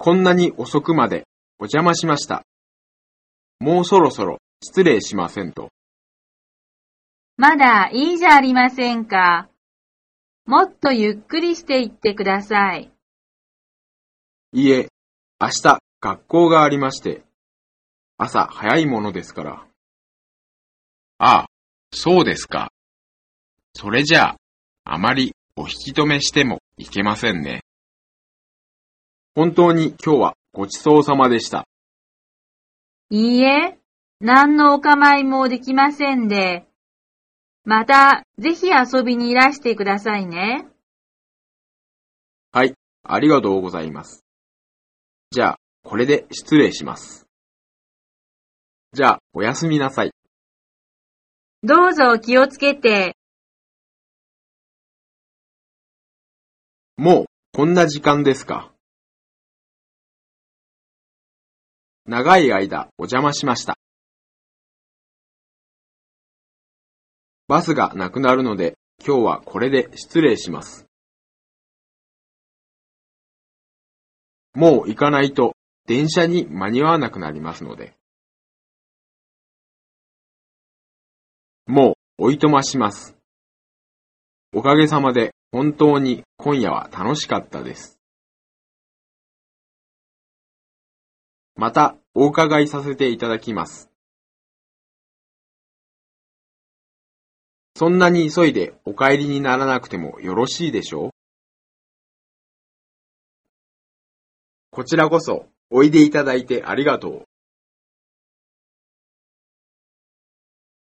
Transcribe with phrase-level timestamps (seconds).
[0.00, 1.26] こんなに遅くまで
[1.58, 2.44] お邪魔しました。
[3.58, 5.70] もうそろそろ失礼しませんと。
[7.36, 9.48] まだいいじゃありませんか。
[10.46, 12.92] もっとゆっくりしていってください。
[14.52, 14.88] いいえ、
[15.40, 17.24] 明日学校がありまして、
[18.18, 19.66] 朝早いものですから。
[21.18, 21.46] ああ、
[21.92, 22.70] そうですか。
[23.74, 24.36] それじゃあ、
[24.84, 27.62] あまりお引き止めしてもいけませんね。
[29.38, 31.68] 本当に今日はごちそうさまでした。
[33.08, 33.78] いいえ、
[34.18, 36.66] 何のお構いもできませんで、
[37.62, 40.66] またぜひ遊びにいらしてくださいね。
[42.50, 44.24] はい、ありがとうございます。
[45.30, 47.28] じゃあ、これで失礼します。
[48.92, 50.10] じゃあ、おやすみなさい。
[51.62, 53.14] どうぞ気をつけて。
[56.96, 58.72] もう、こんな時間ですか。
[62.08, 63.76] 長い間お邪魔しました。
[67.48, 70.86] バスがなくなるので、今日はこれで失礼します。
[74.54, 75.52] もう行かないと
[75.86, 77.94] 電車に間に合わなくなりますので。
[81.66, 83.18] もうおいとまします。
[84.54, 87.98] おかげさまで本当に今夜は楽しかったです。
[91.54, 93.88] またお伺いさせていただきます。
[97.76, 101.10] そんなに急いでお帰りにならなくてもよろしいでしょう？
[104.72, 107.22] こちらこそおいでいただいてありがとう。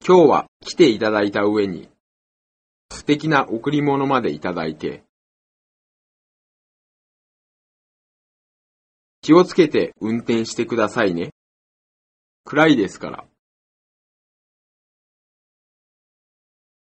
[0.06, 1.90] 今日は来ていただいた上に
[2.92, 5.05] 素敵な贈り物までいただいて、
[9.26, 11.32] 気をつけて運転してくださいね。
[12.44, 13.26] 暗いですから。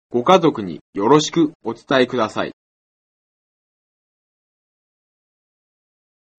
[0.09, 2.53] ご家族によろしくお伝えください。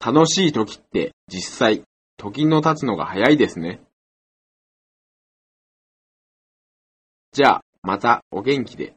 [0.03, 1.83] 楽しい時って実際、
[2.17, 3.83] 時の経つのが早いですね。
[7.33, 8.97] じゃあ、またお元気で。